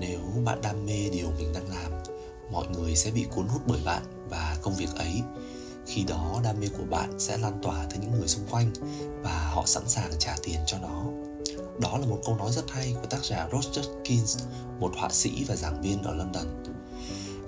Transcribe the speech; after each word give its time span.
nếu 0.00 0.20
bạn 0.44 0.60
đam 0.62 0.86
mê 0.86 1.08
điều 1.12 1.30
mình 1.38 1.52
đang 1.52 1.68
làm 1.68 1.92
mọi 2.52 2.66
người 2.68 2.96
sẽ 2.96 3.10
bị 3.10 3.26
cuốn 3.34 3.46
hút 3.46 3.62
bởi 3.66 3.80
bạn 3.84 4.02
và 4.28 4.56
công 4.62 4.74
việc 4.74 4.94
ấy 4.94 5.22
khi 5.86 6.04
đó 6.04 6.40
đam 6.44 6.60
mê 6.60 6.68
của 6.78 6.84
bạn 6.90 7.20
sẽ 7.20 7.38
lan 7.38 7.58
tỏa 7.62 7.86
tới 7.90 7.98
những 7.98 8.12
người 8.12 8.28
xung 8.28 8.46
quanh 8.50 8.72
và 9.22 9.50
họ 9.54 9.62
sẵn 9.66 9.82
sàng 9.86 10.10
trả 10.18 10.36
tiền 10.42 10.60
cho 10.66 10.78
nó 10.78 11.04
đó 11.80 11.98
là 11.98 12.06
một 12.06 12.18
câu 12.26 12.36
nói 12.36 12.52
rất 12.52 12.70
hay 12.70 12.94
của 13.00 13.06
tác 13.06 13.24
giả 13.24 13.48
Roger 13.52 13.86
Kins, 14.04 14.38
một 14.80 14.92
họa 14.96 15.08
sĩ 15.10 15.44
và 15.48 15.56
giảng 15.56 15.82
viên 15.82 16.02
ở 16.02 16.14
London. 16.14 16.46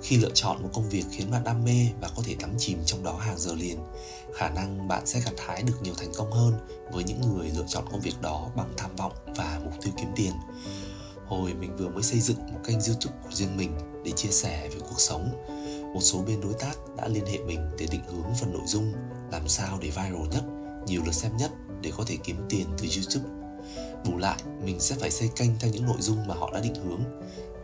Khi 0.01 0.17
lựa 0.17 0.29
chọn 0.33 0.63
một 0.63 0.69
công 0.73 0.89
việc 0.89 1.05
khiến 1.11 1.31
bạn 1.31 1.43
đam 1.43 1.63
mê 1.63 1.87
và 2.01 2.09
có 2.15 2.23
thể 2.25 2.35
đắm 2.39 2.53
chìm 2.57 2.79
trong 2.85 3.03
đó 3.03 3.17
hàng 3.19 3.37
giờ 3.37 3.55
liền, 3.55 3.77
khả 4.33 4.49
năng 4.49 4.87
bạn 4.87 5.05
sẽ 5.05 5.19
gặt 5.19 5.33
hái 5.37 5.63
được 5.63 5.81
nhiều 5.81 5.93
thành 5.97 6.11
công 6.17 6.31
hơn 6.31 6.53
với 6.91 7.03
những 7.03 7.21
người 7.21 7.51
lựa 7.57 7.65
chọn 7.67 7.85
công 7.91 8.01
việc 8.01 8.21
đó 8.21 8.49
bằng 8.55 8.73
tham 8.77 8.95
vọng 8.95 9.13
và 9.37 9.59
mục 9.63 9.73
tiêu 9.81 9.93
kiếm 9.97 10.09
tiền. 10.15 10.33
Hồi 11.29 11.53
mình 11.53 11.75
vừa 11.77 11.89
mới 11.89 12.03
xây 12.03 12.19
dựng 12.19 12.37
một 12.53 12.59
kênh 12.65 12.77
YouTube 12.87 13.15
của 13.23 13.31
riêng 13.31 13.57
mình 13.57 13.71
để 14.05 14.11
chia 14.11 14.29
sẻ 14.29 14.69
về 14.73 14.79
cuộc 14.79 14.99
sống, 14.99 15.45
một 15.93 16.01
số 16.01 16.21
bên 16.27 16.41
đối 16.41 16.53
tác 16.53 16.75
đã 16.97 17.07
liên 17.07 17.25
hệ 17.25 17.37
mình 17.37 17.59
để 17.77 17.87
định 17.91 18.03
hướng 18.07 18.35
phần 18.39 18.53
nội 18.53 18.61
dung 18.65 18.93
làm 19.31 19.47
sao 19.47 19.77
để 19.81 19.87
viral 19.87 20.27
nhất, 20.31 20.43
nhiều 20.87 21.01
lượt 21.05 21.13
xem 21.13 21.37
nhất 21.37 21.51
để 21.81 21.91
có 21.97 22.03
thể 22.07 22.17
kiếm 22.23 22.45
tiền 22.49 22.65
từ 22.77 22.87
YouTube. 22.95 23.35
Bù 24.05 24.17
lại, 24.17 24.43
mình 24.63 24.79
sẽ 24.79 24.95
phải 24.95 25.11
xây 25.11 25.29
kênh 25.35 25.49
theo 25.59 25.71
những 25.71 25.85
nội 25.85 25.97
dung 25.99 26.27
mà 26.27 26.35
họ 26.35 26.51
đã 26.53 26.59
định 26.59 26.75
hướng 26.75 27.03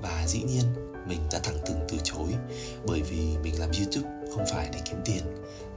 và 0.01 0.27
dĩ 0.27 0.41
nhiên 0.43 0.65
mình 1.07 1.19
đã 1.31 1.39
thẳng 1.43 1.57
thừng 1.65 1.79
từ 1.89 1.97
chối 2.03 2.33
bởi 2.87 3.01
vì 3.01 3.37
mình 3.43 3.59
làm 3.59 3.69
youtube 3.79 4.09
không 4.31 4.45
phải 4.51 4.69
để 4.73 4.79
kiếm 4.85 4.99
tiền 5.05 5.23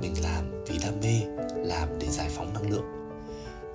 mình 0.00 0.14
làm 0.22 0.64
vì 0.66 0.78
đam 0.78 0.94
mê 1.02 1.20
làm 1.56 1.88
để 1.98 2.08
giải 2.10 2.28
phóng 2.36 2.52
năng 2.52 2.70
lượng 2.70 2.84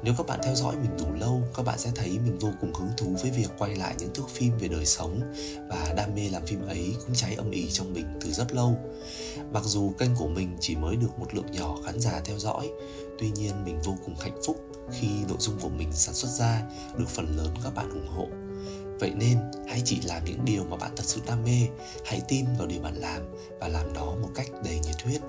nếu 0.03 0.13
các 0.17 0.27
bạn 0.27 0.39
theo 0.43 0.55
dõi 0.55 0.75
mình 0.75 0.97
đủ 0.97 1.13
lâu 1.19 1.41
các 1.55 1.63
bạn 1.63 1.79
sẽ 1.79 1.91
thấy 1.95 2.09
mình 2.09 2.39
vô 2.39 2.49
cùng 2.61 2.73
hứng 2.73 2.89
thú 2.97 3.15
với 3.21 3.31
việc 3.31 3.47
quay 3.57 3.75
lại 3.75 3.95
những 3.99 4.13
thước 4.13 4.29
phim 4.29 4.57
về 4.57 4.67
đời 4.67 4.85
sống 4.85 5.33
và 5.69 5.93
đam 5.97 6.15
mê 6.15 6.29
làm 6.29 6.45
phim 6.45 6.67
ấy 6.67 6.95
cũng 7.05 7.15
cháy 7.15 7.35
âm 7.35 7.51
ỉ 7.51 7.71
trong 7.71 7.93
mình 7.93 8.05
từ 8.21 8.31
rất 8.31 8.53
lâu 8.53 8.77
mặc 9.53 9.63
dù 9.65 9.93
kênh 9.97 10.15
của 10.15 10.27
mình 10.27 10.57
chỉ 10.59 10.75
mới 10.75 10.95
được 10.95 11.19
một 11.19 11.35
lượng 11.35 11.51
nhỏ 11.51 11.77
khán 11.85 11.99
giả 11.99 12.21
theo 12.25 12.39
dõi 12.39 12.69
tuy 13.19 13.31
nhiên 13.31 13.63
mình 13.65 13.79
vô 13.83 13.95
cùng 14.05 14.15
hạnh 14.19 14.41
phúc 14.45 14.57
khi 14.91 15.07
nội 15.27 15.37
dung 15.39 15.59
của 15.61 15.69
mình 15.69 15.89
sản 15.93 16.15
xuất 16.15 16.29
ra 16.29 16.61
được 16.97 17.09
phần 17.09 17.37
lớn 17.37 17.55
các 17.63 17.75
bạn 17.75 17.89
ủng 17.89 18.07
hộ 18.07 18.27
Vậy 18.99 19.11
nên 19.15 19.37
hãy 19.67 19.81
chỉ 19.85 20.01
làm 20.01 20.25
những 20.25 20.45
điều 20.45 20.63
mà 20.63 20.77
bạn 20.77 20.91
thật 20.95 21.03
sự 21.05 21.21
đam 21.27 21.43
mê, 21.43 21.67
hãy 22.05 22.21
tin 22.27 22.45
vào 22.57 22.67
điều 22.67 22.81
bạn 22.81 22.95
làm 22.95 23.21
và 23.59 23.67
làm 23.67 23.93
đó 23.93 24.15
một 24.21 24.29
cách 24.35 24.47
đầy 24.65 24.79
nhiệt 24.79 25.01
huyết. 25.03 25.21